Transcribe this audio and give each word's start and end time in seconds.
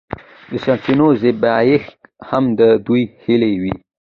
د 0.51 0.53
سرچینو 0.63 1.07
زبېښاک 1.21 1.83
هم 2.29 2.43
د 2.59 2.61
دوی 2.85 3.03
هیلې 3.23 3.53
وې. 3.61 3.73